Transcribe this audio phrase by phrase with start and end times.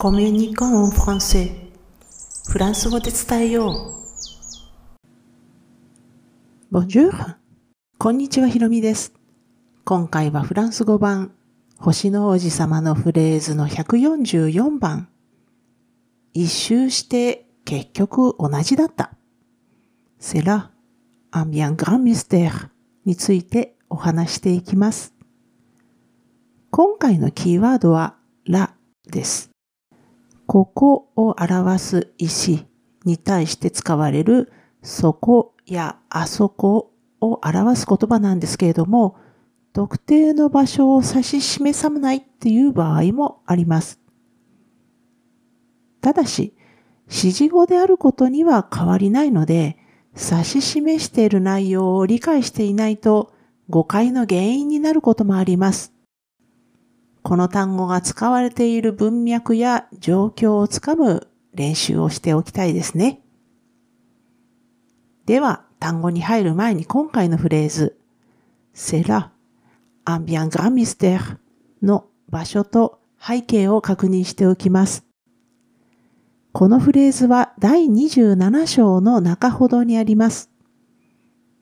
[0.00, 1.50] コミュニコンフランセ
[2.48, 3.96] フランス語で伝えよ
[6.72, 6.76] う。
[6.78, 7.10] Bonjour!
[7.98, 9.12] こんにちは、ひろみです。
[9.84, 11.32] 今回はフランス語版、
[11.78, 15.08] 星の王子様のフレーズの144番。
[16.32, 19.10] 一周して結局同じだった。
[20.20, 20.70] C'est là,
[21.32, 22.68] un bien grand mystère
[23.04, 25.12] についてお話していきます。
[26.70, 28.76] 今回のキーワードは、ら
[29.10, 29.57] です。
[30.48, 32.64] ここを表す石
[33.04, 34.50] に対して使われる
[34.82, 39.16] そこやあそこを表す言葉なんですけれども、
[39.74, 44.00] 特定の場所を指し示さないっていう場合もあります。
[46.00, 46.56] ただし、
[47.08, 49.76] 指示語であることには変わりないので、
[50.14, 53.34] 指し示している内容を理解していないと
[53.68, 55.92] 誤解の原因になることもあります。
[57.28, 63.20] この単語が使われている文脈や状況をつかむ練習をしておきたいですね。
[65.26, 67.98] では、単語に入る前に今回のフレーズ、
[68.72, 69.30] セラ、
[70.06, 71.36] アンビアングラミステー
[71.82, 75.04] の場所と背景を確認しておきます。
[76.52, 80.50] このフレーズは第27章の中ほどにあります。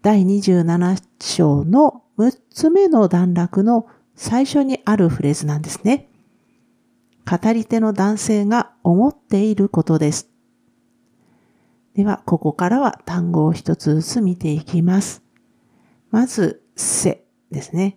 [0.00, 6.08] 第27章の6つ目の段落の最初にあるフレーズなんですね。
[7.28, 10.30] 語り手の男性が思っていることです。
[11.94, 15.22] では、ここからは単語を一つずつ見ていきます。
[16.10, 17.96] まず、せですね。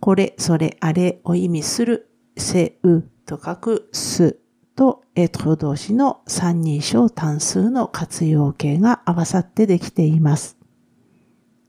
[0.00, 4.38] これ、それ、あれを意味する、せ、うと書くす
[4.74, 10.56] と、えと動詞の三人称単数の活用形が合わさってできています。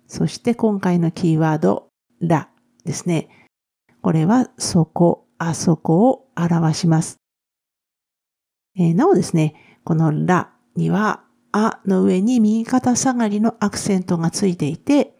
[0.07, 1.89] そして今回のキーワード、
[2.21, 2.49] ら
[2.85, 3.29] ですね。
[4.01, 7.17] これはそこ、あそこを表します。
[8.77, 15.17] えー、なおですね、このらには、あの上に右肩下がりのアクセントがついていて、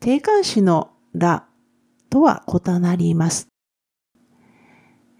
[0.00, 1.46] 定冠詞のら
[2.10, 3.48] とは異なります。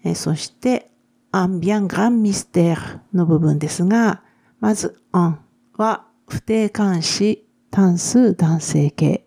[0.03, 0.91] えー、そして、
[1.31, 4.23] アンビアングランミステーの部分ですが、
[4.59, 5.45] まず、アン
[5.77, 9.25] は不定冠詞単数男性形。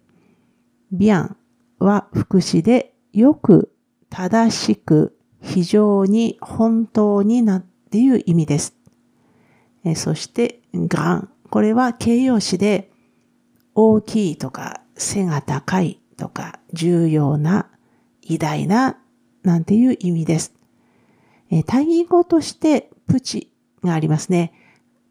[0.93, 1.37] ビアン
[1.79, 3.75] は副詞でよく、
[4.09, 8.75] 正しく、非常に、本当になっていう意味です。
[9.85, 11.29] えそして、ガン。
[11.51, 12.91] これは形容詞で、
[13.75, 17.69] 大きいとか、背が高いとか、重要な、
[18.23, 18.99] 偉大な、
[19.43, 20.55] なんていう意味です。
[21.51, 23.53] え対義語として、プチ
[23.83, 24.55] がありますね。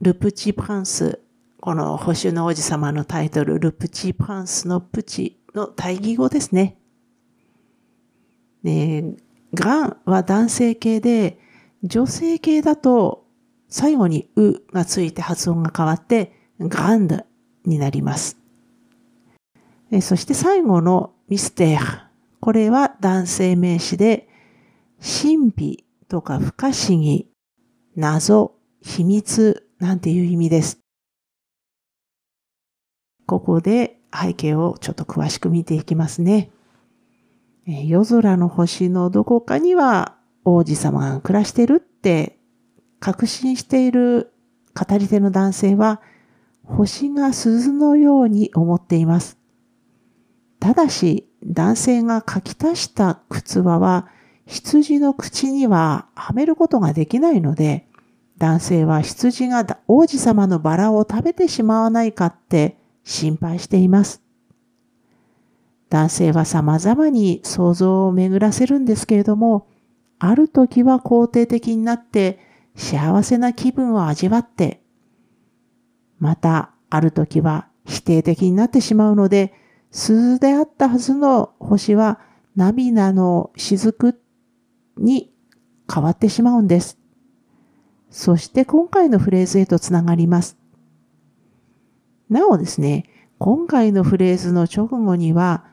[0.02, 1.20] ルプチプランス。
[1.60, 6.81] この保守の王子様のタイトル、ルプチプランスのプチの対義語ですね。
[8.64, 9.04] で、
[9.54, 11.40] がんは男性系で、
[11.84, 13.26] 女性系だと
[13.68, 17.24] 最後にうがついて発音が変わって、ガンド
[17.66, 18.38] になります。
[20.02, 24.28] そして最後のミステーこれは男性名詞で、
[25.00, 27.30] 神秘とか不可思議、
[27.96, 30.80] 謎、秘密なんていう意味です。
[33.26, 36.52] ここで背景をちょっと詳しく見ていきますね。
[37.80, 42.38] 夜空の星のどこかには王子様が暮らしてるって
[43.00, 44.34] 確信している
[44.74, 46.02] 語り手の男性は
[46.64, 49.38] 星が鈴のように思っています。
[50.60, 54.08] ただし男性が書き足した靴輪は
[54.46, 57.88] 羊の口にははめることができないので
[58.38, 64.22] 男性は羊が王子様のバラを食べてしまわないかって心配しています。
[65.92, 69.68] 男性は様々に想像を巡らせるんですけれども、
[70.20, 72.40] ある時は肯定的になって
[72.76, 74.82] 幸せな気分を味わって、
[76.18, 79.54] またある時は否定的になってしまうので、
[79.92, 82.22] 鈴であったはずの星は
[82.56, 84.16] 涙の雫
[84.98, 85.34] に
[85.94, 86.98] 変わってしまうんです。
[88.10, 90.58] そして今回のフレーズへとつながります。
[92.30, 93.04] なおですね、
[93.40, 95.66] 今回のフレーズの直後には、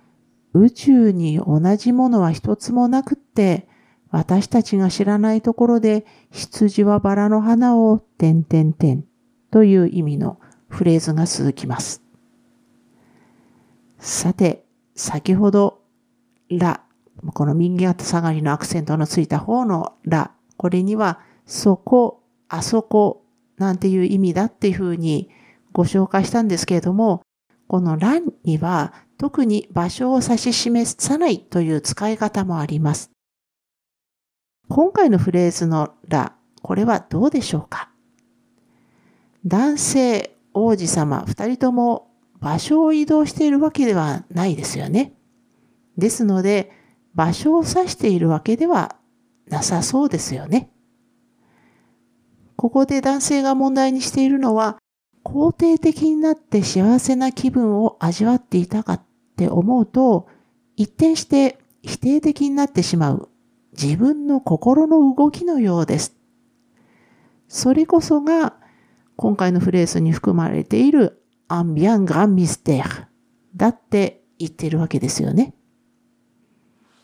[0.55, 3.69] 宇宙に同じものは一つもなくって、
[4.11, 9.05] 私たちが知らないところで羊はバラの花を点々点
[9.51, 12.03] という意味のフレーズが続きます。
[13.99, 14.65] さて、
[14.95, 15.83] 先ほど、
[16.51, 16.83] ら、
[17.35, 23.25] この右肩下がりのアクセントのついた方のら、これには、そこ、あそこ、
[23.57, 25.31] なんていう意味だっていうふうに
[25.73, 27.23] ご紹介したんですけれども、
[27.67, 33.11] この欄には特に場所を指し示さないという使い方もあります。
[34.69, 37.91] 今回のフレーズのらこれはどうでしょうか？
[39.45, 42.11] 男性、王子様、二人とも
[42.41, 45.15] 場所を移動しているわけではないですよね。
[45.97, 46.71] ですので、
[47.15, 48.97] 場所を指しているわけでは
[49.49, 50.71] なさそうですよね。
[52.57, 54.79] ここで男性が問題にしているのは、
[55.25, 59.03] 肯定的になって幸せな気分を味わっていたかっ
[59.39, 60.27] って思うと、
[60.75, 63.29] 一転して否定的になってしまう
[63.81, 66.17] 自分の心の動きのようです。
[67.47, 68.57] それこそが
[69.15, 73.07] 今回のフレーズに含まれているアンビアン・グラン・ミステー
[73.55, 75.55] だって言ってるわけですよね。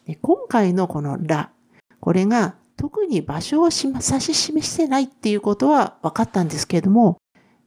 [0.04, 1.52] で今回のこのラ、
[2.00, 7.18] これが特に場所を指し示してないっていうことは分かったんですけれども、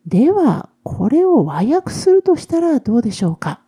[0.05, 3.61] では、これを和訳するとしたらどうでしょうか？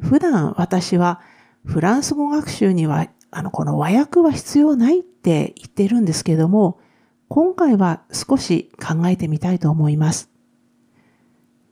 [0.00, 1.20] 普段私は
[1.64, 6.80] フランス語学習にはあの、この和訳は必要ないって言ってるんですけども、
[7.28, 10.30] 今回は少し考えてみたいと思います。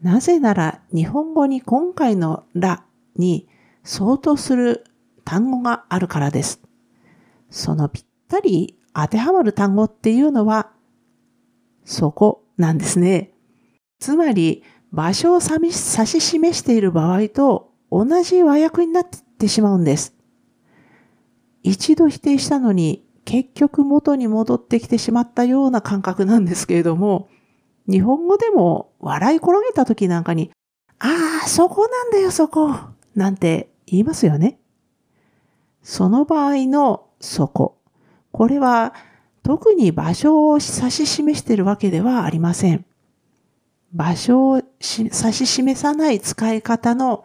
[0.03, 2.85] なぜなら日本語に今回のら
[3.17, 3.49] に
[3.83, 4.85] 相当する
[5.25, 6.61] 単語があるからです。
[7.49, 10.71] そのぴったり当てはまる単語っていうのは、
[11.85, 13.33] そこなんですね。
[14.01, 14.63] つまり、
[14.93, 19.05] 場所を指し示している場合と同じ和訳になっ
[19.39, 20.17] てしまうんです。
[21.63, 27.29] 一度否定したのに結局元に戻ってきてしまったような感覚なんですけれども、
[27.89, 30.51] 日本語でも笑い転げた時なんかに、
[30.99, 32.75] ああ、そこなんだよ、そこ、
[33.15, 34.59] なんて言いますよね。
[35.83, 37.79] その場合のそこ。
[38.33, 38.93] これは
[39.45, 42.85] 特に場所を指し示しているわけではありません。
[43.93, 47.23] 場所を指し示さない使い方の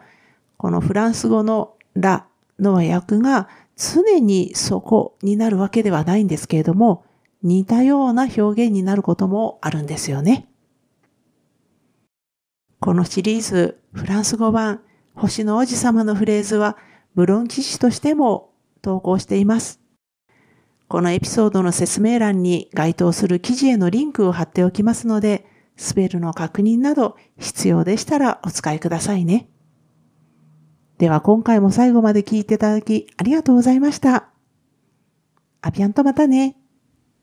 [0.60, 2.26] このフランス語のラ
[2.58, 3.48] の和訳が
[3.78, 7.02] 常にそこになるわけではないんですけれども、
[7.42, 10.50] 似たような表現になることもあるんですよね。
[12.78, 14.82] このシリーズ、フランス語版、
[15.14, 16.76] 星の王子様のフレーズは、
[17.14, 18.50] ブロン記事としても
[18.82, 19.80] 投稿しています。
[20.88, 25.46] このエピソードの説明欄に該当する記事へのリンクを貼っておきますので、
[25.78, 29.48] スペルの確認など必要でしたらお使いくださいね。
[31.00, 34.28] では今回も最後まで聞いていただきありがとうございました。
[35.62, 36.59] アビアンとまたね。